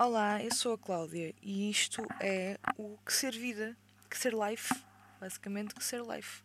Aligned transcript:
Olá, 0.00 0.40
eu 0.40 0.54
sou 0.54 0.74
a 0.74 0.78
Cláudia 0.78 1.34
e 1.42 1.68
isto 1.68 2.06
é 2.20 2.56
o 2.76 2.96
Que 2.98 3.12
Ser 3.12 3.32
Vida, 3.32 3.76
Que 4.08 4.16
Ser 4.16 4.32
Life, 4.32 4.72
basicamente 5.20 5.74
Que 5.74 5.82
Ser 5.82 6.02
Life. 6.02 6.40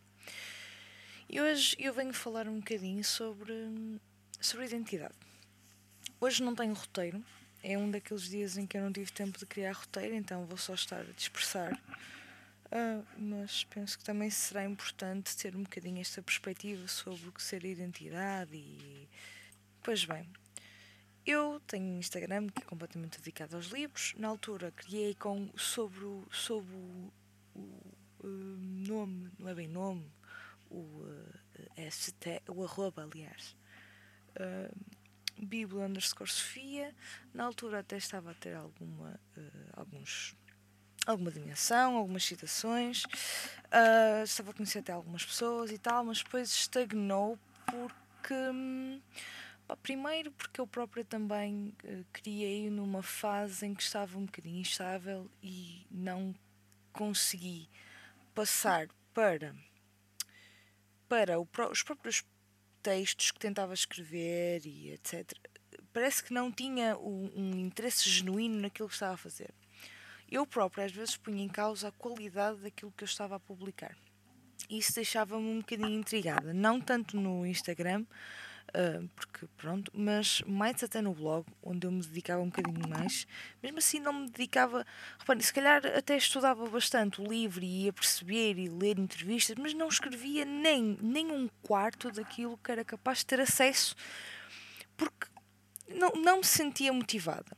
E 1.29 1.39
hoje 1.39 1.75
eu 1.77 1.93
venho 1.93 2.11
falar 2.15 2.47
um 2.47 2.57
bocadinho 2.57 3.03
sobre, 3.03 3.53
sobre 4.41 4.65
identidade. 4.65 5.13
Hoje 6.19 6.41
não 6.41 6.55
tenho 6.55 6.73
roteiro, 6.73 7.23
é 7.61 7.77
um 7.77 7.91
daqueles 7.91 8.23
dias 8.23 8.57
em 8.57 8.65
que 8.65 8.75
eu 8.75 8.81
não 8.81 8.91
tive 8.91 9.11
tempo 9.11 9.37
de 9.37 9.45
criar 9.45 9.73
roteiro, 9.73 10.15
então 10.15 10.47
vou 10.47 10.57
só 10.57 10.73
estar 10.73 11.01
a 11.01 11.13
dispersar. 11.15 11.79
Uh, 12.71 13.05
mas 13.15 13.65
penso 13.65 13.99
que 13.99 14.03
também 14.03 14.31
será 14.31 14.65
importante 14.65 15.37
ter 15.37 15.55
um 15.55 15.61
bocadinho 15.61 16.01
esta 16.01 16.23
perspectiva 16.23 16.87
sobre 16.87 17.29
o 17.29 17.31
que 17.31 17.43
ser 17.43 17.63
identidade 17.63 18.55
e. 18.55 19.07
Pois 19.83 20.05
bem, 20.05 20.27
eu 21.25 21.61
tenho 21.67 21.85
um 21.85 21.99
Instagram 21.99 22.47
que 22.47 22.63
é 22.63 22.65
completamente 22.65 23.17
dedicado 23.19 23.55
aos 23.55 23.67
livros. 23.67 24.13
Na 24.17 24.27
altura 24.27 24.71
criei 24.71 25.15
com 25.15 25.49
sobre 25.55 26.03
o, 26.03 26.25
sobre 26.31 26.73
o, 26.73 27.13
o, 27.55 27.95
o 28.19 28.27
nome, 28.27 29.31
não 29.39 29.49
é 29.49 29.55
bem 29.55 29.67
nome, 29.67 30.11
o, 30.69 30.79
uh, 30.79 32.53
o 32.53 32.63
arroba, 32.63 33.03
aliás. 33.03 33.55
Uh, 34.31 35.03
Bíblia 35.37 35.85
underscore 35.85 36.29
Sofia. 36.29 36.93
Na 37.33 37.45
altura 37.45 37.79
até 37.79 37.97
estava 37.97 38.31
a 38.31 38.33
ter 38.33 38.55
alguma, 38.55 39.19
uh, 39.37 39.69
alguns, 39.73 40.35
alguma 41.05 41.31
dimensão, 41.31 41.95
algumas 41.95 42.23
citações. 42.23 43.03
Uh, 43.03 44.23
estava 44.23 44.51
a 44.51 44.53
conhecer 44.53 44.79
até 44.79 44.91
algumas 44.91 45.25
pessoas 45.25 45.71
e 45.71 45.77
tal, 45.77 46.03
mas 46.03 46.21
depois 46.21 46.49
estagnou 46.49 47.39
porque. 47.65 48.33
Hum, 48.33 49.01
primeiro 49.81 50.31
porque 50.31 50.59
eu 50.59 50.67
própria 50.67 51.03
também 51.03 51.73
uh, 51.83 52.05
criei 52.11 52.69
numa 52.69 53.01
fase 53.01 53.65
em 53.65 53.73
que 53.73 53.83
estava 53.83 54.17
um 54.17 54.25
bocadinho 54.25 54.59
instável 54.59 55.29
e 55.41 55.85
não 55.89 56.33
consegui 56.91 57.69
passar 58.35 58.87
para, 59.13 59.55
para 61.07 61.39
o, 61.39 61.47
os 61.71 61.83
próprios 61.83 62.23
textos 62.81 63.31
que 63.31 63.39
tentava 63.39 63.73
escrever 63.73 64.65
e 64.65 64.91
etc. 64.91 65.31
Parece 65.91 66.23
que 66.23 66.33
não 66.33 66.51
tinha 66.51 66.97
um, 66.97 67.31
um 67.35 67.59
interesse 67.59 68.09
genuíno 68.09 68.59
naquilo 68.59 68.89
que 68.89 68.95
estava 68.95 69.13
a 69.13 69.17
fazer. 69.17 69.53
Eu 70.29 70.45
própria 70.45 70.85
às 70.85 70.91
vezes 70.91 71.15
punha 71.15 71.43
em 71.43 71.47
causa 71.47 71.87
a 71.87 71.91
qualidade 71.91 72.59
daquilo 72.59 72.93
que 72.95 73.03
eu 73.03 73.07
estava 73.07 73.35
a 73.35 73.39
publicar. 73.39 73.95
Isso 74.69 74.95
deixava-me 74.95 75.47
um 75.47 75.59
bocadinho 75.59 75.89
intrigada, 75.89 76.53
não 76.53 76.81
tanto 76.81 77.19
no 77.19 77.45
Instagram, 77.45 78.05
Uh, 78.75 79.07
porque 79.15 79.45
pronto, 79.55 79.91
mas 79.93 80.41
mais 80.47 80.83
até 80.83 80.99
no 80.99 81.13
blog, 81.13 81.45
onde 81.61 81.85
eu 81.85 81.91
me 81.91 82.01
dedicava 82.01 82.41
um 82.41 82.49
bocadinho 82.49 82.89
mais, 82.89 83.27
mesmo 83.61 83.77
assim 83.77 83.99
não 83.99 84.11
me 84.11 84.29
dedicava, 84.31 84.83
repare, 85.19 85.43
se 85.43 85.53
calhar 85.53 85.85
até 85.85 86.17
estudava 86.17 86.67
bastante 86.67 87.21
o 87.21 87.23
livro 87.23 87.63
e 87.63 87.83
ia 87.83 87.93
perceber 87.93 88.57
e 88.57 88.67
ler 88.67 88.97
entrevistas, 88.97 89.55
mas 89.59 89.75
não 89.75 89.87
escrevia 89.87 90.43
nem, 90.43 90.97
nem 90.99 91.31
um 91.31 91.47
quarto 91.61 92.11
daquilo 92.11 92.57
que 92.57 92.71
era 92.71 92.83
capaz 92.83 93.19
de 93.19 93.27
ter 93.27 93.39
acesso, 93.41 93.95
porque 94.97 95.27
não, 95.87 96.11
não 96.13 96.37
me 96.37 96.43
sentia 96.43 96.91
motivada. 96.91 97.55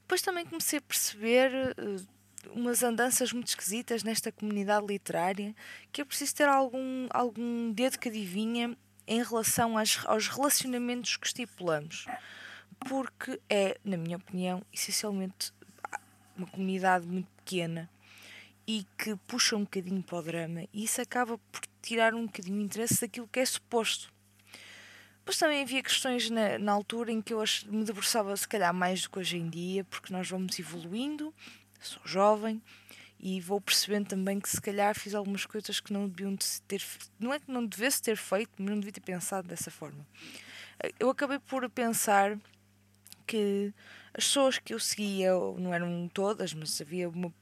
Depois 0.00 0.22
também 0.22 0.44
comecei 0.44 0.80
a 0.80 0.82
perceber 0.82 1.52
uh, 1.78 2.50
umas 2.52 2.82
andanças 2.82 3.32
muito 3.32 3.46
esquisitas 3.46 4.02
nesta 4.02 4.32
comunidade 4.32 4.84
literária, 4.88 5.54
que 5.92 6.00
é 6.00 6.04
preciso 6.04 6.34
ter 6.34 6.48
algum, 6.48 7.06
algum 7.10 7.70
dedo 7.70 7.96
que 7.96 8.08
adivinha 8.08 8.76
em 9.10 9.24
relação 9.24 9.76
às, 9.76 9.98
aos 10.06 10.28
relacionamentos 10.28 11.16
que 11.16 11.26
estipulamos, 11.26 12.06
porque 12.88 13.40
é, 13.50 13.76
na 13.84 13.96
minha 13.96 14.16
opinião, 14.16 14.62
essencialmente 14.72 15.52
uma 16.36 16.46
comunidade 16.46 17.08
muito 17.08 17.26
pequena 17.38 17.90
e 18.64 18.86
que 18.96 19.16
puxa 19.26 19.56
um 19.56 19.64
bocadinho 19.64 20.00
para 20.00 20.18
o 20.18 20.22
drama 20.22 20.62
e 20.72 20.84
isso 20.84 21.02
acaba 21.02 21.36
por 21.36 21.60
tirar 21.82 22.14
um 22.14 22.26
bocadinho 22.26 22.58
o 22.58 22.62
interesse 22.62 23.00
daquilo 23.00 23.26
que 23.26 23.40
é 23.40 23.44
suposto. 23.44 24.12
Depois 25.18 25.36
também 25.36 25.60
havia 25.60 25.82
questões 25.82 26.30
na, 26.30 26.56
na 26.60 26.70
altura 26.70 27.10
em 27.10 27.20
que 27.20 27.34
eu 27.34 27.42
me 27.66 27.84
debruçava 27.84 28.34
se 28.36 28.46
calhar 28.46 28.72
mais 28.72 29.02
do 29.02 29.10
que 29.10 29.18
hoje 29.18 29.38
em 29.38 29.50
dia, 29.50 29.82
porque 29.82 30.12
nós 30.12 30.30
vamos 30.30 30.56
evoluindo, 30.56 31.34
sou 31.80 32.00
jovem, 32.04 32.62
e 33.22 33.40
vou 33.40 33.60
percebendo 33.60 34.08
também 34.08 34.40
que 34.40 34.48
se 34.48 34.60
calhar 34.60 34.98
fiz 34.98 35.14
algumas 35.14 35.44
coisas 35.44 35.78
que 35.78 35.92
não 35.92 36.08
deviam 36.08 36.36
ter 36.66 36.82
não 37.18 37.32
é 37.32 37.38
que 37.38 37.50
não 37.50 37.66
devesse 37.66 38.00
ter 38.00 38.16
feito 38.16 38.50
mas 38.58 38.70
não 38.70 38.80
devia 38.80 38.92
ter 38.92 39.00
pensado 39.00 39.46
dessa 39.46 39.70
forma. 39.70 40.06
Eu 40.98 41.10
acabei 41.10 41.38
por 41.38 41.68
pensar 41.68 42.38
que 43.26 43.72
as 44.14 44.24
pessoas 44.24 44.58
que 44.58 44.72
eu 44.72 44.80
seguia 44.80 45.32
não 45.58 45.74
eram 45.74 46.08
todas 46.12 46.54
mas 46.54 46.80
havia 46.80 47.08
uma 47.08 47.32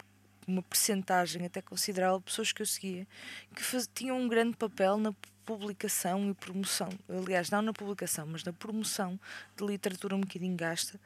uma 0.46 0.62
percentagem 0.62 1.44
até 1.44 1.60
considerável 1.60 2.18
de 2.18 2.24
pessoas 2.24 2.52
que 2.52 2.62
eu 2.62 2.66
seguia 2.66 3.06
que 3.54 3.62
faz, 3.62 3.88
tinham 3.94 4.18
um 4.18 4.26
grande 4.26 4.56
papel 4.56 4.96
na 4.96 5.14
publicação 5.48 6.28
e 6.28 6.34
promoção, 6.34 6.90
aliás, 7.08 7.48
não 7.48 7.62
na 7.62 7.72
publicação, 7.72 8.26
mas 8.26 8.44
na 8.44 8.52
promoção 8.52 9.18
de 9.56 9.64
literatura 9.64 10.14
um 10.14 10.20
bocadinho 10.20 10.54
gasta, 10.54 11.00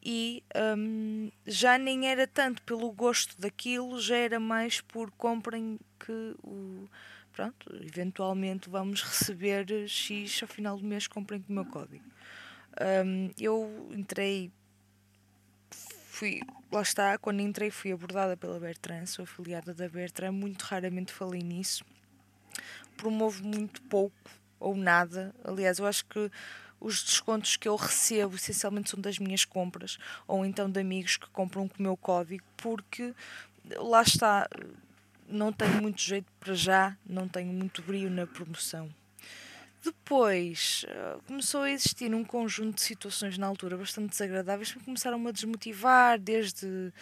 e 0.00 0.44
um, 0.78 1.32
já 1.44 1.76
nem 1.76 2.08
era 2.08 2.24
tanto 2.24 2.62
pelo 2.62 2.92
gosto 2.92 3.36
daquilo, 3.40 4.00
já 4.00 4.16
era 4.16 4.38
mais 4.38 4.80
por 4.80 5.10
comprem 5.10 5.80
que 5.98 6.36
o. 6.44 6.88
Pronto, 7.32 7.74
eventualmente 7.84 8.70
vamos 8.70 9.02
receber 9.02 9.66
X 9.88 10.42
ao 10.42 10.48
final 10.48 10.76
do 10.76 10.84
mês, 10.84 11.08
comprem 11.08 11.40
com 11.40 11.52
o 11.52 11.54
meu 11.56 11.64
código. 11.64 12.04
Um, 13.04 13.30
eu 13.36 13.90
entrei 13.92 14.52
fui, 15.70 16.40
lá 16.70 16.82
está, 16.82 17.18
quando 17.18 17.40
entrei 17.40 17.70
fui 17.70 17.90
abordada 17.90 18.36
pela 18.36 18.60
Bertrand, 18.60 19.06
sou 19.06 19.24
afiliada 19.24 19.74
da 19.74 19.88
Bertrand, 19.88 20.32
muito 20.32 20.62
raramente 20.62 21.12
falei 21.12 21.42
nisso, 21.42 21.84
promovo 22.98 23.42
muito 23.42 23.80
pouco 23.82 24.14
ou 24.60 24.76
nada. 24.76 25.34
Aliás, 25.44 25.78
eu 25.78 25.86
acho 25.86 26.04
que 26.04 26.30
os 26.80 27.02
descontos 27.02 27.56
que 27.56 27.68
eu 27.68 27.76
recebo 27.76 28.34
essencialmente 28.34 28.90
são 28.90 29.00
das 29.00 29.18
minhas 29.18 29.44
compras 29.44 29.98
ou 30.26 30.44
então 30.44 30.70
de 30.70 30.80
amigos 30.80 31.16
que 31.16 31.28
compram 31.30 31.66
com 31.66 31.78
o 31.78 31.82
meu 31.82 31.96
código, 31.96 32.44
porque 32.56 33.14
lá 33.76 34.02
está, 34.02 34.48
não 35.28 35.52
tenho 35.52 35.80
muito 35.80 36.00
jeito 36.00 36.30
para 36.38 36.54
já, 36.54 36.96
não 37.06 37.26
tenho 37.28 37.52
muito 37.52 37.82
brilho 37.82 38.10
na 38.10 38.26
promoção. 38.26 38.92
Depois 39.82 40.84
começou 41.26 41.62
a 41.62 41.70
existir 41.70 42.12
um 42.12 42.24
conjunto 42.24 42.76
de 42.76 42.82
situações 42.82 43.38
na 43.38 43.46
altura 43.46 43.76
bastante 43.76 44.10
desagradáveis 44.10 44.72
que 44.72 44.84
começaram 44.84 45.24
a 45.26 45.30
desmotivar, 45.30 46.18
desde 46.18 46.92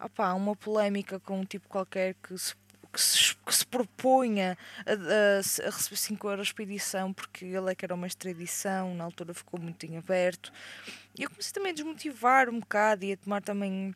opa, 0.00 0.34
uma 0.34 0.56
polémica 0.56 1.20
com 1.20 1.40
um 1.40 1.44
tipo 1.44 1.68
qualquer 1.68 2.14
que 2.22 2.36
se 2.36 2.54
que 2.94 3.00
se, 3.00 3.33
que 3.44 3.54
se 3.54 3.66
propunha 3.66 4.56
a, 4.86 4.92
a, 4.92 5.70
receber 5.70 5.96
5 5.96 6.28
euros 6.28 6.52
para 6.52 6.62
edição, 6.64 7.12
porque 7.12 7.44
ele 7.44 7.70
é 7.70 7.74
que 7.74 7.84
era 7.84 7.94
uma 7.94 8.06
extradição, 8.06 8.94
na 8.94 9.04
altura 9.04 9.34
ficou 9.34 9.60
muito 9.60 9.84
em 9.86 9.96
aberto. 9.96 10.52
E 11.18 11.22
eu 11.22 11.30
comecei 11.30 11.52
também 11.52 11.72
a 11.72 11.74
desmotivar 11.74 12.48
um 12.48 12.60
bocado 12.60 13.04
e 13.04 13.12
a 13.12 13.16
tomar 13.16 13.42
também 13.42 13.94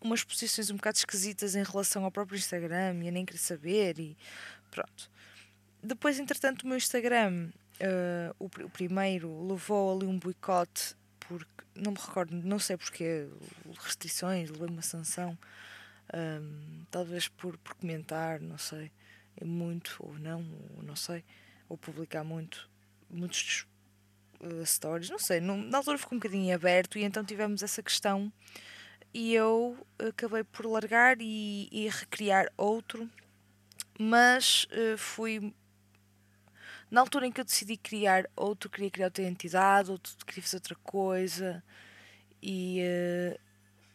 umas 0.00 0.22
posições 0.22 0.70
um 0.70 0.76
bocado 0.76 0.98
esquisitas 0.98 1.54
em 1.54 1.62
relação 1.62 2.04
ao 2.04 2.10
próprio 2.10 2.36
Instagram 2.36 3.02
e 3.02 3.08
a 3.08 3.10
nem 3.10 3.24
querer 3.24 3.38
saber 3.38 3.98
e 3.98 4.16
pronto. 4.70 5.10
Depois, 5.82 6.18
entretanto, 6.18 6.62
o 6.62 6.66
meu 6.66 6.76
Instagram, 6.76 7.50
uh, 7.80 8.34
o, 8.38 8.46
o 8.46 8.70
primeiro, 8.70 9.46
levou 9.46 9.96
ali 9.96 10.06
um 10.06 10.18
boicote 10.18 10.94
porque 11.20 11.64
não 11.74 11.92
me 11.92 11.98
recordo, 11.98 12.34
não 12.34 12.58
sei 12.58 12.76
porquê, 12.76 13.26
restrições, 13.80 14.50
levei 14.50 14.68
uma 14.68 14.82
sanção 14.82 15.36
um, 16.12 16.84
talvez 16.90 17.28
por, 17.28 17.56
por 17.58 17.74
comentar, 17.74 18.40
não 18.40 18.58
sei, 18.58 18.90
é 19.36 19.44
muito 19.44 19.96
ou 20.00 20.18
não, 20.18 20.44
ou 20.76 20.82
não 20.82 20.96
sei, 20.96 21.24
ou 21.68 21.76
publicar 21.76 22.24
muito, 22.24 22.68
muitos 23.08 23.66
uh, 24.40 24.64
stories, 24.66 25.10
não 25.10 25.18
sei, 25.18 25.40
na 25.40 25.78
altura 25.78 25.98
ficou 25.98 26.16
um 26.16 26.20
bocadinho 26.20 26.54
aberto 26.54 26.98
e 26.98 27.04
então 27.04 27.24
tivemos 27.24 27.62
essa 27.62 27.82
questão 27.82 28.32
e 29.12 29.32
eu 29.34 29.76
acabei 29.98 30.42
por 30.44 30.66
largar 30.66 31.16
e, 31.20 31.68
e 31.70 31.88
recriar 31.88 32.50
outro, 32.56 33.08
mas 33.98 34.66
uh, 34.72 34.98
fui 34.98 35.54
na 36.90 37.00
altura 37.00 37.26
em 37.26 37.32
que 37.32 37.40
eu 37.40 37.44
decidi 37.44 37.76
criar 37.76 38.28
outro, 38.36 38.70
queria 38.70 38.90
criar 38.90 39.06
outra 39.06 39.22
identidade, 39.22 39.90
outro 39.90 40.14
queria 40.26 40.42
fazer 40.42 40.56
outra 40.56 40.76
coisa 40.76 41.62
e 42.42 42.80
uh, 42.82 43.40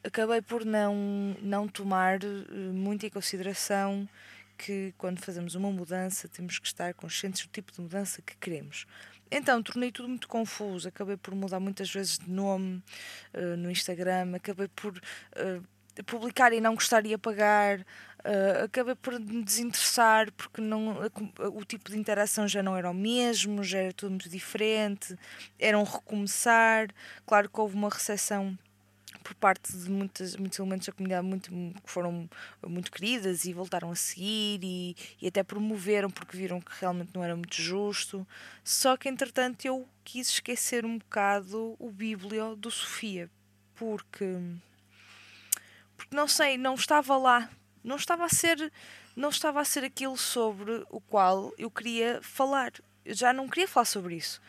acabei 0.03 0.41
por 0.41 0.65
não, 0.65 0.95
não 1.41 1.67
tomar 1.67 2.23
eh, 2.23 2.27
muito 2.73 3.05
em 3.05 3.09
consideração 3.09 4.07
que 4.57 4.93
quando 4.97 5.19
fazemos 5.19 5.55
uma 5.55 5.71
mudança 5.71 6.27
temos 6.27 6.59
que 6.59 6.67
estar 6.67 6.93
conscientes 6.93 7.45
do 7.45 7.49
tipo 7.49 7.71
de 7.71 7.81
mudança 7.81 8.21
que 8.21 8.35
queremos. 8.37 8.85
Então 9.31 9.61
tornei 9.61 9.91
tudo 9.91 10.09
muito 10.09 10.27
confuso, 10.27 10.87
acabei 10.87 11.15
por 11.15 11.35
mudar 11.35 11.59
muitas 11.59 11.89
vezes 11.91 12.17
de 12.17 12.29
nome 12.29 12.83
uh, 13.33 13.55
no 13.57 13.69
Instagram, 13.69 14.35
acabei 14.35 14.67
por 14.67 14.97
uh, 14.97 16.03
publicar 16.03 16.51
e 16.51 16.59
não 16.59 16.73
gostar 16.73 17.01
de 17.01 17.13
apagar, 17.13 17.79
uh, 17.79 18.65
acabei 18.65 18.95
por 18.95 19.19
me 19.19 19.43
desinteressar 19.43 20.31
porque 20.33 20.59
não, 20.61 20.97
o 21.53 21.63
tipo 21.63 21.91
de 21.91 21.97
interação 21.97 22.47
já 22.47 22.63
não 22.63 22.75
era 22.75 22.89
o 22.89 22.93
mesmo, 22.93 23.63
já 23.63 23.79
era 23.79 23.93
tudo 23.93 24.11
muito 24.11 24.29
diferente, 24.29 25.15
era 25.59 25.77
um 25.77 25.83
recomeçar. 25.83 26.89
Claro 27.25 27.49
que 27.49 27.61
houve 27.61 27.75
uma 27.75 27.89
recepção 27.89 28.57
por 29.23 29.33
parte 29.35 29.75
de 29.75 29.89
muitas, 29.89 30.35
muitos 30.35 30.57
elementos 30.59 30.87
da 30.87 30.93
comunidade 30.93 31.25
muito, 31.25 31.49
que 31.49 31.89
foram 31.89 32.29
muito 32.67 32.91
queridas 32.91 33.45
e 33.45 33.53
voltaram 33.53 33.91
a 33.91 33.95
seguir 33.95 34.59
e, 34.63 34.95
e 35.21 35.27
até 35.27 35.43
promoveram 35.43 36.09
porque 36.09 36.37
viram 36.37 36.61
que 36.61 36.71
realmente 36.79 37.11
não 37.13 37.23
era 37.23 37.35
muito 37.35 37.55
justo. 37.61 38.27
Só 38.63 38.95
que 38.95 39.09
entretanto 39.09 39.65
eu 39.65 39.87
quis 40.03 40.29
esquecer 40.29 40.85
um 40.85 40.97
bocado 40.97 41.75
o 41.79 41.91
Bíblio 41.91 42.55
do 42.55 42.71
Sofia 42.71 43.29
porque 43.75 44.25
porque 45.95 46.15
não 46.15 46.27
sei, 46.27 46.57
não 46.57 46.75
estava 46.75 47.17
lá, 47.17 47.49
não 47.83 47.95
estava 47.95 48.25
a 48.25 48.29
ser 48.29 48.71
não 49.15 49.29
estava 49.29 49.59
a 49.59 49.65
ser 49.65 49.83
aquilo 49.83 50.17
sobre 50.17 50.85
o 50.89 51.01
qual 51.01 51.53
eu 51.57 51.69
queria 51.69 52.21
falar. 52.21 52.71
Eu 53.03 53.13
já 53.13 53.33
não 53.33 53.49
queria 53.49 53.67
falar 53.67 53.85
sobre 53.85 54.15
isso, 54.15 54.41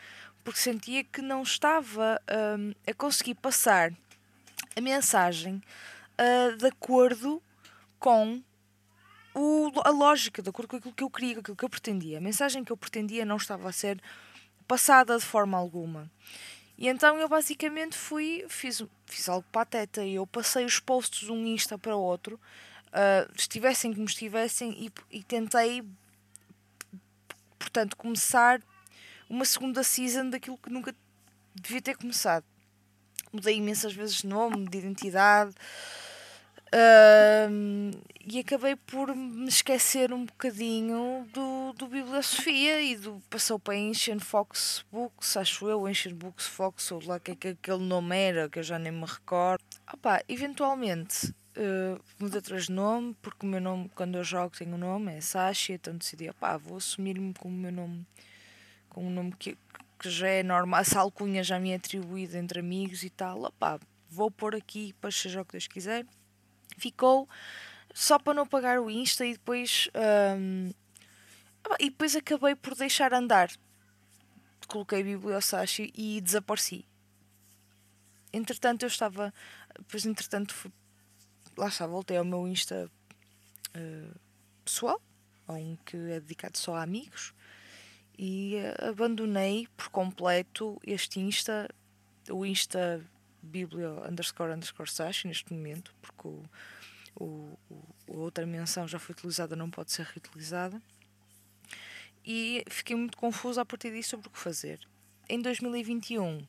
porque 0.43 0.59
sentia 0.59 1.03
que 1.03 1.21
não 1.21 1.41
estava 1.41 2.21
um, 2.57 2.73
a 2.89 2.93
conseguir 2.93 3.35
passar 3.35 3.91
a 4.75 4.81
mensagem 4.81 5.61
uh, 6.19 6.57
de 6.57 6.67
acordo 6.67 7.41
com 7.99 8.41
o, 9.33 9.71
a 9.83 9.89
lógica, 9.89 10.41
de 10.41 10.49
acordo 10.49 10.69
com 10.69 10.77
aquilo 10.77 10.93
que 10.93 11.03
eu 11.03 11.09
queria, 11.09 11.35
com 11.35 11.41
aquilo 11.41 11.57
que 11.57 11.65
eu 11.65 11.69
pretendia. 11.69 12.17
A 12.17 12.21
mensagem 12.21 12.63
que 12.63 12.71
eu 12.71 12.77
pretendia 12.77 13.25
não 13.25 13.37
estava 13.37 13.69
a 13.69 13.71
ser 13.71 14.01
passada 14.67 15.17
de 15.17 15.25
forma 15.25 15.57
alguma. 15.57 16.09
E 16.77 16.87
então 16.87 17.17
eu 17.17 17.29
basicamente 17.29 17.95
fui, 17.97 18.45
fiz, 18.49 18.83
fiz 19.05 19.29
algo 19.29 19.45
pateta 19.51 20.03
e 20.03 20.15
eu 20.15 20.25
passei 20.25 20.65
os 20.65 20.79
posts 20.79 21.25
de 21.25 21.31
um 21.31 21.45
Insta 21.45 21.77
para 21.77 21.95
outro, 21.95 22.39
uh, 22.87 23.31
estivessem 23.37 23.93
como 23.93 24.05
estivessem, 24.05 24.71
e, 24.85 25.17
e 25.17 25.23
tentei, 25.23 25.83
portanto, 27.59 27.95
começar 27.95 28.61
uma 29.29 29.45
segunda 29.45 29.83
season 29.83 30.29
daquilo 30.29 30.57
que 30.57 30.69
nunca 30.69 30.95
devia 31.53 31.81
ter 31.81 31.95
começado 31.95 32.45
mudei 33.31 33.55
imensas 33.55 33.93
vezes 33.93 34.15
de 34.17 34.27
nome, 34.27 34.67
de 34.67 34.77
identidade. 34.77 35.53
Uh, 36.73 37.91
e 38.25 38.39
acabei 38.39 38.77
por 38.77 39.13
me 39.13 39.49
esquecer 39.49 40.13
um 40.13 40.25
bocadinho 40.25 41.27
do, 41.33 41.73
do 41.73 41.85
Bíblia 41.85 42.21
Sofia 42.21 42.81
e 42.81 42.95
do 42.95 43.21
passou 43.29 43.59
para 43.59 43.73
Ancient 43.73 44.21
Fox 44.21 44.85
Books, 44.89 45.35
acho 45.35 45.67
eu, 45.67 45.85
Ancient 45.85 46.15
Books 46.15 46.47
Fox, 46.47 46.89
ou 46.91 47.01
lá 47.05 47.19
que, 47.19 47.35
que 47.35 47.49
aquele 47.49 47.83
nome 47.83 48.15
era, 48.15 48.47
que 48.47 48.59
eu 48.59 48.63
já 48.63 48.79
nem 48.79 48.91
me 48.91 49.05
recordo. 49.05 49.61
Opa, 49.91 50.23
eventualmente 50.29 51.33
uh, 51.57 52.01
mudei 52.19 52.39
atrás 52.39 52.65
de 52.67 52.71
nome, 52.71 53.15
porque 53.21 53.45
o 53.45 53.49
meu 53.49 53.59
nome, 53.59 53.91
quando 53.93 54.17
eu 54.17 54.23
jogo, 54.23 54.55
tem 54.57 54.71
um 54.73 54.77
nome, 54.77 55.13
é 55.13 55.21
Sasha, 55.21 55.73
então 55.73 55.97
decidi, 55.97 56.29
opá, 56.29 56.57
vou 56.57 56.77
assumir-me 56.77 57.33
como 57.33 57.55
o 57.55 57.59
meu 57.59 57.71
nome, 57.71 58.05
com 58.89 59.05
um 59.05 59.09
nome 59.09 59.33
que, 59.37 59.57
que 60.01 60.09
já 60.09 60.27
é 60.27 60.41
normal, 60.41 60.81
essa 60.81 60.99
alcunha 60.99 61.43
já 61.43 61.59
me 61.59 61.69
é 61.69 61.75
atribuída 61.75 62.39
entre 62.39 62.59
amigos 62.59 63.03
e 63.03 63.09
tal, 63.11 63.43
opá, 63.43 63.79
vou 64.09 64.31
pôr 64.31 64.55
aqui 64.55 64.93
para 64.93 65.11
seja 65.11 65.41
o 65.41 65.45
que 65.45 65.51
Deus 65.51 65.67
quiser. 65.67 66.07
Ficou 66.75 67.29
só 67.93 68.17
para 68.17 68.33
não 68.33 68.47
pagar 68.47 68.79
o 68.79 68.89
Insta 68.89 69.23
e 69.23 69.33
depois. 69.33 69.89
Um, 70.35 70.71
e 71.79 71.91
depois 71.91 72.15
acabei 72.15 72.55
por 72.55 72.73
deixar 72.73 73.13
andar. 73.13 73.51
Coloquei 74.67 75.03
Bibliosashi 75.03 75.93
e 75.95 76.19
desapareci. 76.19 76.83
Entretanto, 78.33 78.81
eu 78.81 78.87
estava. 78.87 79.31
Depois, 79.77 80.03
entretanto, 80.03 80.55
fui, 80.55 80.71
lá 81.55 81.67
está, 81.67 81.85
voltei 81.85 82.17
ao 82.17 82.25
meu 82.25 82.47
Insta 82.47 82.89
uh, 83.77 84.19
pessoal, 84.65 84.99
a 85.47 85.53
um 85.53 85.77
que 85.85 85.95
é 85.95 86.19
dedicado 86.19 86.57
só 86.57 86.75
a 86.75 86.81
amigos 86.81 87.35
e 88.23 88.55
abandonei 88.87 89.67
por 89.75 89.89
completo 89.89 90.79
este 90.85 91.19
Insta, 91.19 91.67
o 92.29 92.45
Insta 92.45 93.03
Biblio 93.41 93.99
underscore 94.07 94.53
underscore 94.53 94.91
sash 94.91 95.25
neste 95.25 95.51
momento, 95.51 95.91
porque 95.99 96.27
o, 96.27 96.43
o, 97.19 97.57
o, 98.07 98.19
outra 98.19 98.45
menção 98.45 98.87
já 98.87 98.99
foi 98.99 99.13
utilizada, 99.13 99.55
não 99.55 99.71
pode 99.71 99.91
ser 99.91 100.05
reutilizada. 100.05 100.79
E 102.23 102.63
fiquei 102.69 102.95
muito 102.95 103.17
confusa 103.17 103.61
a 103.61 103.65
partir 103.65 103.91
disso 103.91 104.11
sobre 104.11 104.27
o 104.27 104.29
que 104.29 104.37
fazer. 104.37 104.87
Em 105.27 105.41
2021, 105.41 106.37
uh, 106.37 106.47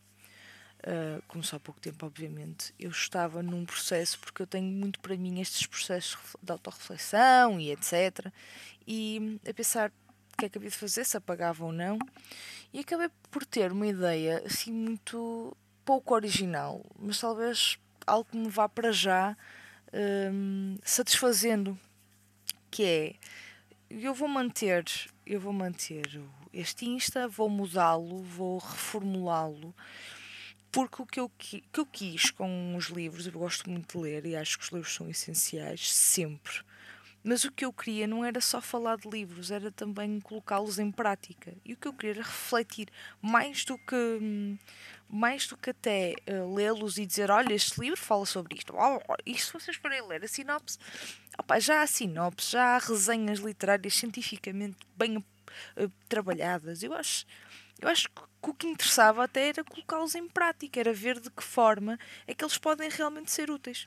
começou 1.27 1.57
há 1.57 1.61
pouco 1.61 1.81
tempo, 1.81 2.05
obviamente, 2.05 2.75
eu 2.79 2.91
estava 2.91 3.43
num 3.43 3.65
processo, 3.65 4.19
porque 4.19 4.43
eu 4.43 4.47
tenho 4.47 4.71
muito 4.71 5.01
para 5.01 5.17
mim 5.17 5.41
estes 5.41 5.67
processos 5.67 6.19
de 6.43 6.53
autorreflexão 6.53 7.59
e 7.59 7.71
etc. 7.71 8.31
E 8.87 9.41
a 9.49 9.55
pensar, 9.55 9.91
o 10.33 10.37
que 10.39 10.47
é 10.47 10.49
que 10.49 10.59
havia 10.59 10.71
de 10.71 10.77
fazer, 10.77 11.05
se 11.05 11.17
apagava 11.17 11.65
ou 11.65 11.73
não. 11.73 11.99
E 12.73 12.81
acabei 12.81 13.09
por 13.31 13.45
ter 13.45 13.73
uma 13.73 13.87
ideia 13.87 14.43
assim 14.47 14.73
muito 14.73 15.57
pouco 15.85 16.15
original, 16.15 16.85
mas 16.99 17.21
talvez 17.21 17.79
algo 18.07 18.29
que 18.31 18.37
me 18.37 18.49
vá 18.49 18.69
para 18.69 18.93
já 18.93 19.37
hum, 20.33 20.77
satisfazendo, 20.85 21.79
que 22.71 22.85
é 22.85 23.15
eu 23.91 24.15
vou 24.15 24.29
manter, 24.29 24.85
eu 25.27 25.39
vou 25.39 25.53
manter 25.53 26.21
este 26.53 26.87
Insta, 26.87 27.29
vou 27.29 27.49
mudá-lo, 27.49 28.23
vou 28.23 28.59
reformulá-lo, 28.59 29.75
porque 30.71 31.03
o 31.03 31.07
que 31.07 31.21
eu, 31.21 31.31
que 31.39 31.63
eu 31.77 31.85
quis 31.85 32.31
com 32.31 32.75
os 32.75 32.87
livros, 32.87 33.27
eu 33.27 33.33
gosto 33.33 33.69
muito 33.69 33.99
de 33.99 34.03
ler 34.03 34.25
e 34.25 34.35
acho 34.35 34.59
que 34.59 34.65
os 34.65 34.71
livros 34.71 34.95
são 34.95 35.11
essenciais 35.11 35.93
sempre. 35.93 36.63
Mas 37.25 37.45
o 37.45 37.53
que 37.53 37.65
eu 37.65 37.73
queria 37.73 38.07
não 38.07 38.25
era 38.25 38.41
só 38.41 38.61
falar 38.61 38.97
de 38.97 39.09
livros, 39.09 39.51
era 39.51 39.71
também 39.71 40.21
colocá-los 40.21 40.79
em 40.79 40.91
prática. 40.91 41.55
E 41.65 41.73
o 41.73 41.77
que 41.77 41.87
eu 41.87 41.93
queria 41.93 42.17
era 42.17 42.23
refletir 42.23 42.89
mais 43.21 43.65
do 43.65 43.79
que 43.79 44.59
mais 45.09 45.47
do 45.47 45.59
que 45.59 45.69
até 45.69 46.15
uh, 46.27 46.55
lê-los 46.55 46.97
e 46.97 47.05
dizer, 47.05 47.31
olha, 47.31 47.53
este 47.53 47.79
livro 47.79 48.01
fala 48.01 48.25
sobre 48.25 48.57
isto. 48.57 48.75
Oh, 48.75 48.99
isto 49.27 49.61
vocês 49.61 49.77
podem 49.77 50.01
ler 50.09 50.25
a 50.25 50.29
sinopse. 50.29 50.79
Opa, 51.39 51.61
já 51.61 51.83
há 51.83 51.87
sinopse, 51.87 52.53
já 52.53 52.77
há 52.77 52.79
resenhas 52.79 53.39
literárias 53.41 53.95
cientificamente 53.95 54.79
bem 54.97 55.19
uh, 55.19 55.25
trabalhadas. 56.09 56.83
Eu 56.83 56.95
acho, 56.95 57.27
eu 57.79 57.91
acho 57.91 58.09
que 58.09 58.51
o 58.51 58.55
que 58.55 58.67
interessava 58.67 59.23
até 59.25 59.49
era 59.49 59.63
colocá-los 59.63 60.15
em 60.15 60.27
prática, 60.27 60.81
era 60.81 60.95
ver 60.95 61.21
de 61.21 61.31
que 61.31 61.45
forma 61.45 61.99
é 62.27 62.35
que 62.35 62.43
eles 62.43 62.57
podem 62.57 62.89
realmente 62.89 63.31
ser 63.31 63.51
úteis. 63.51 63.87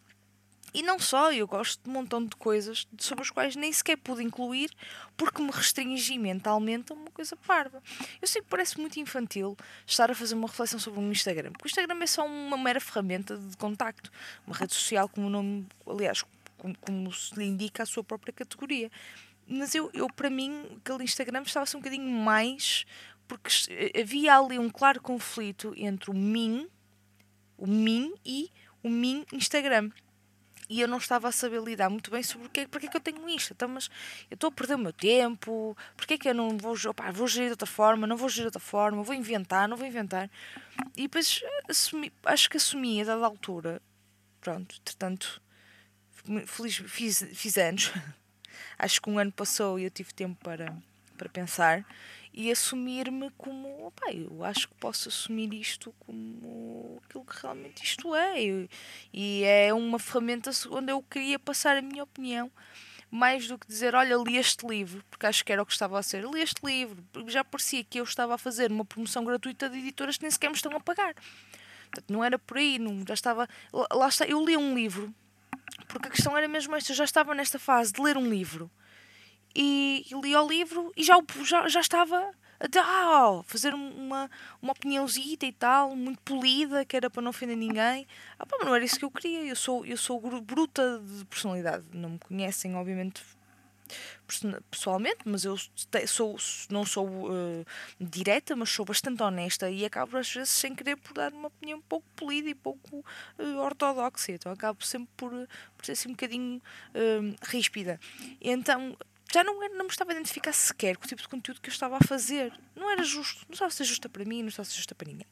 E 0.76 0.84
não 0.84 1.00
só, 1.00 1.32
eu 1.32 1.48
gosto 1.48 1.82
de 1.82 1.90
um 1.90 1.94
montão 1.94 2.26
de 2.26 2.36
coisas 2.36 2.86
sobre 2.98 3.24
as 3.24 3.30
quais 3.30 3.56
nem 3.56 3.72
sequer 3.72 3.96
pude 3.96 4.22
incluir 4.22 4.70
porque 5.16 5.42
me 5.42 5.50
restringi 5.50 6.20
mentalmente 6.20 6.92
a 6.92 6.96
uma 6.96 7.10
coisa 7.12 7.34
parva. 7.38 7.82
Eu 8.22 8.28
sei 8.28 8.42
que 8.42 8.50
parece 8.50 8.78
muito 8.78 9.00
infantil 9.00 9.56
estar 9.88 10.12
a 10.12 10.14
fazer 10.14 10.36
uma 10.36 10.50
reflexão 10.50 10.78
sobre 10.78 11.00
um 11.00 11.10
Instagram, 11.10 11.54
porque 11.54 11.68
o 11.68 11.70
Instagram 11.70 11.98
é 12.02 12.08
só 12.08 12.28
uma 12.28 12.58
mera 12.58 12.82
ferramenta 12.82 13.38
de 13.38 13.56
contacto, 13.56 14.12
uma 14.46 14.54
rede 14.54 14.74
social 14.74 15.08
como 15.08 15.28
o 15.28 15.30
nome, 15.30 15.66
aliás, 15.88 16.26
como, 16.58 16.78
como 16.80 17.14
se 17.14 17.34
lhe 17.36 17.46
indica 17.46 17.84
a 17.84 17.86
sua 17.86 18.04
própria 18.04 18.34
categoria. 18.34 18.92
Mas 19.48 19.74
eu, 19.76 19.90
eu 19.94 20.08
para 20.08 20.30
mim, 20.30 20.66
aquele 20.84 21.06
Instagram 21.06 21.44
estava-se 21.44 21.78
um 21.78 21.80
bocadinho 21.80 22.10
mais 22.10 22.86
porque 23.30 23.50
havia 23.98 24.38
ali 24.38 24.60
um 24.60 24.70
claro 24.70 25.02
conflito 25.02 25.74
entre 25.78 26.12
o 26.12 26.14
mim, 26.14 26.68
o 27.58 27.66
mim 27.66 28.14
e 28.26 28.52
o 28.84 28.90
mim 28.90 29.26
Instagram 29.32 29.90
e 30.70 30.82
eu 30.82 30.88
não 30.88 30.98
estava 30.98 31.28
a 31.28 31.32
saber 31.32 31.62
lidar 31.62 31.90
muito 31.90 32.10
bem 32.10 32.24
sobre 32.24 32.48
porque, 32.48 32.68
porque 32.68 32.88
é 32.88 32.90
que 32.90 32.98
eu 32.98 33.02
tenho 33.02 33.30
isto. 33.30 33.54
Então, 33.54 33.68
mas 33.68 33.90
eu 34.30 34.36
estou 34.36 34.48
a 34.48 34.52
perder 34.52 34.76
o 34.76 34.80
meu 34.80 34.94
tempo, 34.94 35.78
porque 35.96 36.16
é 36.16 36.18
que 36.18 36.30
eu 36.30 36.34
não 36.34 36.58
vou, 36.58 36.76
opa, 36.88 37.12
vou 37.12 37.28
gerir 37.28 37.50
de 37.50 37.54
outra 37.54 37.68
forma, 37.68 38.08
não 38.08 38.18
vou 38.18 38.30
gerir 38.30 38.44
de 38.44 38.48
outra 38.48 38.60
forma, 38.60 39.04
vou 39.04 39.16
inventar, 39.16 39.68
não 39.68 39.78
vou 39.78 39.86
inventar. 39.86 40.30
E 40.96 41.04
depois 41.04 41.44
assumi, 41.70 42.12
acho 42.24 42.50
que 42.50 42.58
assumi 42.58 43.02
a 43.02 43.06
dada 43.06 43.26
altura, 43.26 43.82
pronto, 44.42 44.82
portanto, 44.82 45.42
feliz, 46.48 46.78
fiz, 46.88 47.28
fiz 47.34 47.58
anos, 47.58 47.92
acho 48.78 49.02
que 49.02 49.10
um 49.10 49.20
ano 49.20 49.32
passou 49.32 49.80
e 49.80 49.84
eu 49.84 49.92
tive 49.92 50.14
tempo 50.14 50.44
para, 50.44 50.76
para 51.18 51.30
pensar 51.30 51.86
e 52.38 52.52
assumir-me 52.52 53.32
como, 53.38 53.86
opa, 53.88 54.12
eu 54.12 54.44
acho 54.44 54.68
que 54.68 54.76
posso 54.76 55.08
assumir 55.08 55.54
isto 55.54 55.96
como 56.00 57.02
aquilo 57.06 57.24
que 57.24 57.42
realmente 57.42 57.82
isto 57.82 58.14
é. 58.14 58.44
E, 58.44 58.70
e 59.14 59.44
é 59.46 59.74
uma 59.74 59.98
ferramenta 59.98 60.52
onde 60.70 60.92
eu 60.92 61.02
queria 61.02 61.40
passar 61.40 61.78
a 61.78 61.82
minha 61.82 62.04
opinião, 62.04 62.52
mais 63.10 63.48
do 63.48 63.58
que 63.58 63.66
dizer, 63.66 63.96
olha, 63.96 64.16
li 64.18 64.36
este 64.36 64.68
livro, 64.68 65.02
porque 65.10 65.26
acho 65.26 65.46
que 65.46 65.54
era 65.54 65.64
o 65.64 65.66
que 65.66 65.72
estava 65.72 65.98
a 65.98 66.04
ser, 66.04 66.26
li 66.26 66.42
este 66.42 66.60
livro, 66.66 67.02
já 67.28 67.42
parecia 67.42 67.86
que 67.86 68.02
eu 68.02 68.04
estava 68.04 68.36
a 68.36 68.38
fazer 68.38 68.70
uma 68.70 68.84
promoção 68.84 69.24
gratuita 69.24 69.70
de 69.70 69.78
editoras 69.78 70.18
que 70.18 70.24
nem 70.24 70.32
sequer 70.32 70.50
me 70.50 70.56
estão 70.58 70.76
a 70.76 70.80
pagar. 70.82 71.16
Portanto, 71.90 72.12
não 72.12 72.22
era 72.22 72.38
por 72.38 72.58
aí, 72.58 72.78
não, 72.78 73.06
já 73.08 73.14
estava. 73.14 73.48
Lá 73.72 74.10
está, 74.10 74.26
eu 74.26 74.44
li 74.44 74.58
um 74.58 74.76
livro, 74.76 75.14
porque 75.88 76.10
a 76.10 76.12
questão 76.12 76.36
era 76.36 76.50
mesmo 76.50 76.76
esta, 76.76 76.92
eu 76.92 76.98
já 76.98 77.06
estava 77.06 77.34
nesta 77.34 77.58
fase 77.58 77.94
de 77.94 78.02
ler 78.02 78.18
um 78.18 78.28
livro 78.28 78.70
e, 79.56 80.06
e 80.10 80.22
li 80.22 80.36
o 80.36 80.48
livro 80.48 80.92
e 80.96 81.04
já, 81.04 81.18
já, 81.44 81.68
já 81.68 81.80
estava 81.80 82.34
a 82.60 82.80
ah, 82.80 83.44
fazer 83.44 83.74
uma, 83.74 84.30
uma 84.62 84.72
opiniãozita 84.72 85.46
e 85.46 85.52
tal, 85.52 85.96
muito 85.96 86.22
polida, 86.22 86.86
que 86.86 86.96
era 86.96 87.10
para 87.10 87.22
não 87.22 87.30
ofender 87.30 87.58
ninguém. 87.58 88.08
Ah, 88.40 88.46
pá, 88.46 88.56
mas 88.58 88.68
não 88.68 88.76
era 88.76 88.86
isso 88.86 88.98
que 88.98 89.06
eu 89.06 89.12
queria. 89.12 89.46
Eu 89.46 89.56
sou, 89.56 89.86
eu 89.86 89.98
sou 89.98 90.20
bruta 90.42 91.00
de 91.00 91.26
personalidade. 91.26 91.86
Não 91.94 92.12
me 92.12 92.20
conhecem, 92.20 92.76
obviamente, 92.76 93.22
pessoalmente, 94.72 95.20
mas 95.26 95.46
eu 95.46 95.56
sou, 96.08 96.36
não 96.70 96.86
sou 96.86 97.08
uh, 97.08 97.66
direta, 98.00 98.56
mas 98.56 98.70
sou 98.70 98.86
bastante 98.86 99.22
honesta 99.22 99.70
e 99.70 99.86
acabo 99.86 100.18
às 100.18 100.34
vezes 100.34 100.50
sem 100.50 100.74
querer 100.74 100.96
por 100.96 101.14
dar 101.14 101.32
uma 101.32 101.48
opinião 101.48 101.80
pouco 101.82 102.08
polida 102.16 102.50
e 102.50 102.56
pouco 102.56 103.06
uh, 103.38 103.58
ortodoxa. 103.60 104.32
Então 104.32 104.52
acabo 104.52 104.84
sempre 104.84 105.10
por, 105.16 105.32
por 105.78 105.86
ser 105.86 105.92
assim 105.92 106.10
um 106.10 106.14
bocadinho 106.14 106.58
uh, 106.58 107.36
ríspida. 107.44 108.00
E 108.42 108.50
então 108.50 108.98
já 109.34 109.44
não, 109.44 109.60
não 109.70 109.86
me 109.86 109.90
estava 109.90 110.12
a 110.12 110.16
identificar 110.16 110.54
sequer 110.54 110.98
com 110.98 111.06
o 111.06 111.08
tipo 111.08 111.22
de 111.22 111.28
conteúdo 111.28 111.62
que 111.62 111.70
eu 111.70 111.74
estava 111.74 111.98
a 111.98 112.08
fazer. 112.08 112.54
Não 112.76 112.90
era 112.90 113.04
justo. 113.04 113.46
Não 113.48 113.54
estava 113.54 113.70
a 113.70 113.72
ser 113.72 113.84
justa 113.84 114.08
para 114.08 114.26
mim, 114.26 114.42
não 114.42 114.50
estava 114.50 114.68
a 114.68 114.70
ser 114.70 114.78
justa 114.78 114.96
para 114.96 115.08
ninguém. 115.08 115.28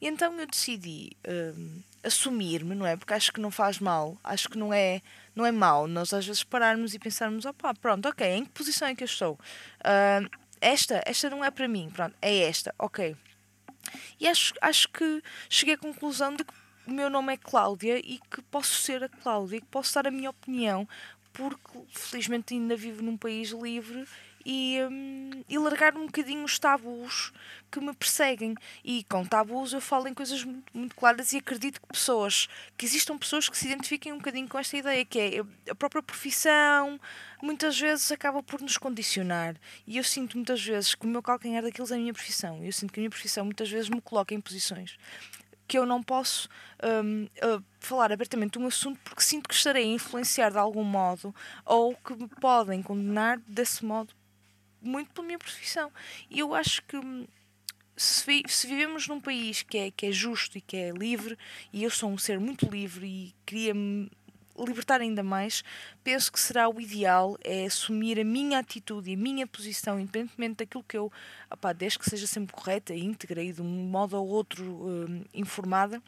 E 0.00 0.06
então 0.06 0.38
eu 0.38 0.46
decidi 0.46 1.16
uh, 1.26 1.82
assumir-me, 2.04 2.74
não 2.74 2.86
é? 2.86 2.96
Porque 2.96 3.14
acho 3.14 3.32
que 3.32 3.40
não 3.40 3.50
faz 3.50 3.80
mal, 3.80 4.16
acho 4.22 4.48
que 4.48 4.56
não 4.56 4.72
é, 4.72 5.02
não 5.34 5.44
é 5.44 5.50
mal 5.50 5.88
nós 5.88 6.12
às 6.12 6.24
vezes 6.24 6.44
pararmos 6.44 6.94
e 6.94 6.98
pensarmos, 6.98 7.44
opá, 7.44 7.74
pronto, 7.74 8.08
ok, 8.08 8.26
em 8.26 8.44
que 8.44 8.50
posição 8.50 8.86
é 8.86 8.94
que 8.94 9.02
eu 9.02 9.06
estou? 9.06 9.32
Uh, 9.32 10.30
esta, 10.60 11.02
esta 11.04 11.28
não 11.28 11.44
é 11.44 11.50
para 11.50 11.66
mim, 11.66 11.90
pronto, 11.92 12.14
é 12.22 12.38
esta, 12.38 12.72
ok. 12.78 13.16
E 14.20 14.28
acho, 14.28 14.54
acho 14.60 14.88
que 14.90 15.22
cheguei 15.48 15.74
à 15.74 15.78
conclusão 15.78 16.34
de 16.34 16.44
que 16.44 16.52
o 16.86 16.92
meu 16.92 17.10
nome 17.10 17.34
é 17.34 17.36
Cláudia 17.36 17.98
e 17.98 18.18
que 18.30 18.40
posso 18.42 18.74
ser 18.76 19.02
a 19.04 19.08
Cláudia 19.08 19.56
e 19.56 19.60
que 19.60 19.66
posso 19.66 19.94
dar 19.94 20.06
a 20.06 20.10
minha 20.10 20.30
opinião, 20.30 20.88
porque 21.32 21.78
felizmente 21.92 22.54
ainda 22.54 22.76
vivo 22.76 23.02
num 23.02 23.16
país 23.16 23.50
livre 23.50 24.06
e, 24.44 24.78
um, 24.90 25.30
e 25.48 25.58
largar 25.58 25.94
um 25.94 26.06
bocadinho 26.06 26.42
os 26.42 26.58
tabus 26.58 27.32
que 27.70 27.80
me 27.80 27.92
perseguem. 27.94 28.54
E 28.82 29.04
com 29.04 29.24
tabus 29.24 29.72
eu 29.72 29.80
falo 29.80 30.08
em 30.08 30.14
coisas 30.14 30.42
muito, 30.42 30.64
muito 30.72 30.96
claras 30.96 31.32
e 31.32 31.38
acredito 31.38 31.80
que 31.80 31.86
pessoas, 31.86 32.48
que 32.76 32.86
existam 32.86 33.18
pessoas 33.18 33.48
que 33.48 33.58
se 33.58 33.66
identifiquem 33.66 34.12
um 34.12 34.18
bocadinho 34.18 34.48
com 34.48 34.58
esta 34.58 34.76
ideia, 34.76 35.04
que 35.04 35.18
é 35.18 35.70
a 35.70 35.74
própria 35.74 36.02
profissão, 36.02 36.98
muitas 37.42 37.78
vezes 37.78 38.10
acaba 38.10 38.42
por 38.42 38.60
nos 38.60 38.78
condicionar. 38.78 39.54
E 39.86 39.98
eu 39.98 40.04
sinto 40.04 40.36
muitas 40.36 40.64
vezes 40.64 40.94
que 40.94 41.04
o 41.04 41.08
meu 41.08 41.22
calcanhar 41.22 41.62
daqueles 41.62 41.90
é 41.90 41.96
a 41.96 41.98
minha 41.98 42.14
profissão. 42.14 42.64
Eu 42.64 42.72
sinto 42.72 42.92
que 42.92 43.00
a 43.00 43.02
minha 43.02 43.10
profissão 43.10 43.44
muitas 43.44 43.70
vezes 43.70 43.90
me 43.90 44.00
coloca 44.00 44.34
em 44.34 44.40
posições 44.40 44.96
que 45.68 45.78
eu 45.78 45.84
não 45.84 46.02
posso 46.02 46.48
um, 46.82 47.24
uh, 47.24 47.62
falar 47.78 48.10
abertamente 48.10 48.52
de 48.52 48.58
um 48.58 48.66
assunto 48.66 48.98
porque 49.04 49.22
sinto 49.22 49.48
que 49.48 49.54
estarei 49.54 49.84
a 49.84 49.94
influenciar 49.94 50.50
de 50.50 50.58
algum 50.58 50.82
modo 50.82 51.34
ou 51.64 51.94
que 51.94 52.14
me 52.14 52.26
podem 52.26 52.82
condenar 52.82 53.38
desse 53.46 53.84
modo 53.84 54.14
muito 54.80 55.12
pela 55.12 55.26
minha 55.26 55.38
profissão. 55.38 55.92
E 56.30 56.38
eu 56.38 56.54
acho 56.54 56.82
que 56.84 56.96
hum, 56.96 57.26
se, 57.96 58.42
se, 58.46 58.66
vivemos 58.66 59.06
num 59.06 59.20
país 59.20 59.62
que 59.62 59.76
é, 59.76 59.90
que 59.90 60.06
é 60.06 60.12
justo 60.12 60.56
e 60.56 60.60
que 60.60 60.76
é 60.76 60.90
livre, 60.90 61.36
e 61.72 61.84
eu 61.84 61.90
sou 61.90 62.10
um 62.10 62.16
ser 62.16 62.40
muito 62.40 62.66
livre 62.66 63.06
e 63.06 63.34
queria-me 63.44 64.10
libertar 64.64 65.00
ainda 65.00 65.22
mais, 65.22 65.62
penso 66.02 66.32
que 66.32 66.40
será 66.40 66.68
o 66.68 66.80
ideal 66.80 67.36
é 67.42 67.66
assumir 67.66 68.18
a 68.18 68.24
minha 68.24 68.58
atitude 68.58 69.10
e 69.10 69.14
a 69.14 69.16
minha 69.16 69.46
posição, 69.46 69.98
independentemente 69.98 70.56
daquilo 70.56 70.84
que 70.84 70.96
eu, 70.96 71.12
opá, 71.50 71.72
desde 71.72 71.98
que 71.98 72.08
seja 72.08 72.26
sempre 72.26 72.54
correta 72.54 72.94
íntegra 72.94 73.42
e 73.42 73.52
de 73.52 73.62
um 73.62 73.64
modo 73.64 74.16
ou 74.16 74.26
outro 74.26 74.64
uh, 74.64 75.24
informada, 75.32 76.02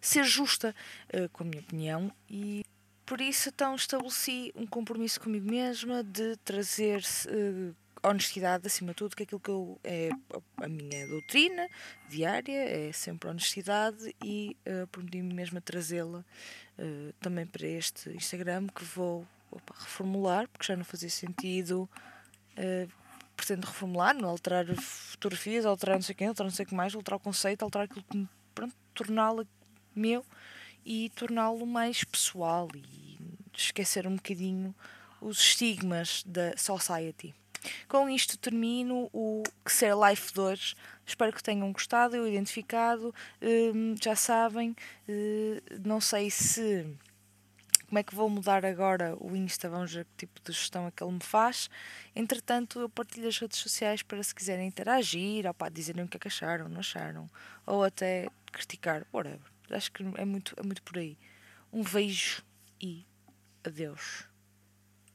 ser 0.00 0.24
justa 0.24 0.74
uh, 1.14 1.28
com 1.30 1.44
a 1.44 1.46
minha 1.46 1.60
opinião. 1.60 2.12
E 2.28 2.64
por 3.08 3.22
isso, 3.22 3.48
então, 3.48 3.74
estabeleci 3.74 4.52
um 4.54 4.66
compromisso 4.66 5.18
comigo 5.18 5.50
mesma 5.50 6.02
de 6.02 6.36
trazer 6.44 7.00
uh, 7.00 7.74
honestidade 8.02 8.66
acima 8.66 8.92
de 8.92 8.96
tudo, 8.96 9.16
que 9.16 9.22
aquilo 9.22 9.40
que 9.40 9.50
eu, 9.50 9.80
é 9.84 10.10
a 10.56 10.68
minha 10.68 11.06
doutrina 11.06 11.68
diária, 12.08 12.88
é 12.88 12.92
sempre 12.92 13.28
honestidade 13.28 14.14
e 14.22 14.56
uh, 14.66 14.86
prometi-me 14.88 15.34
mesma 15.34 15.60
trazê-la 15.60 16.24
uh, 16.78 17.12
também 17.20 17.46
para 17.46 17.66
este 17.66 18.10
Instagram 18.10 18.66
que 18.68 18.84
vou 18.84 19.26
opa, 19.50 19.74
reformular, 19.78 20.48
porque 20.48 20.66
já 20.66 20.76
não 20.76 20.84
fazia 20.84 21.10
sentido. 21.10 21.88
Uh, 22.56 22.90
pretendo 23.36 23.66
reformular, 23.66 24.16
não 24.16 24.28
alterar 24.28 24.66
fotografias, 24.74 25.64
alterar 25.64 25.94
não 25.94 26.02
sei 26.02 26.14
quem, 26.14 26.26
alterar 26.26 26.50
não 26.50 26.56
sei 26.56 26.64
o 26.64 26.68
que 26.68 26.74
mais, 26.74 26.92
alterar 26.92 27.18
o 27.18 27.22
conceito, 27.22 27.62
alterar 27.62 27.84
aquilo 27.84 28.02
que 28.02 28.26
pronto, 28.52 28.74
torná-la 28.92 29.46
meu 29.94 30.24
e 30.84 31.08
torná-lo 31.10 31.64
mais 31.64 32.02
pessoal 32.02 32.68
e 32.74 33.16
esquecer 33.54 34.08
um 34.08 34.16
bocadinho 34.16 34.74
os 35.20 35.38
estigmas 35.38 36.22
da 36.24 36.56
society. 36.56 37.34
Com 37.88 38.08
isto 38.08 38.38
termino 38.38 39.08
o 39.12 39.42
Que 39.64 39.72
Ser 39.72 39.94
Life 39.96 40.32
2. 40.32 40.74
Espero 41.06 41.32
que 41.32 41.42
tenham 41.42 41.72
gostado, 41.72 42.16
eu 42.16 42.26
identificado. 42.26 43.14
Hum, 43.42 43.94
já 44.02 44.14
sabem, 44.14 44.76
hum, 45.08 45.58
não 45.84 46.00
sei 46.00 46.30
se. 46.30 46.86
Como 47.86 47.98
é 47.98 48.02
que 48.02 48.14
vou 48.14 48.28
mudar 48.28 48.66
agora 48.66 49.16
o 49.18 49.34
Insta? 49.34 49.70
Vamos 49.70 49.94
ver 49.94 50.04
que 50.04 50.26
tipo 50.26 50.40
de 50.44 50.52
gestão 50.52 50.86
é 50.86 50.90
que 50.90 51.02
ele 51.02 51.12
me 51.12 51.22
faz. 51.22 51.70
Entretanto, 52.14 52.80
eu 52.80 52.88
partilho 52.88 53.28
as 53.28 53.38
redes 53.38 53.58
sociais 53.58 54.02
para 54.02 54.22
se 54.22 54.34
quiserem 54.34 54.68
interagir, 54.68 55.46
ou 55.46 55.54
para 55.54 55.72
dizerem 55.72 56.04
o 56.04 56.08
que 56.08 56.18
é 56.18 56.20
que 56.20 56.28
acharam, 56.28 56.68
não 56.68 56.80
acharam, 56.80 57.30
ou 57.64 57.82
até 57.82 58.28
criticar, 58.52 59.06
whatever. 59.10 59.40
Acho 59.70 59.90
que 59.90 60.02
é 60.16 60.24
muito, 60.26 60.54
é 60.58 60.62
muito 60.62 60.82
por 60.82 60.98
aí. 60.98 61.16
Um 61.72 61.82
beijo 61.82 62.42
e 62.78 63.06
adeus. 63.64 64.27